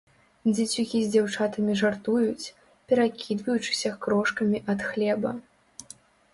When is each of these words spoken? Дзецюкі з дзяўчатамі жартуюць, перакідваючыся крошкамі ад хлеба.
Дзецюкі 0.53 1.01
з 1.01 1.11
дзяўчатамі 1.15 1.75
жартуюць, 1.81 2.51
перакідваючыся 2.93 3.95
крошкамі 4.07 4.57
ад 4.75 4.79
хлеба. 4.91 5.39